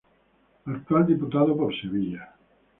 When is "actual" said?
0.65-1.05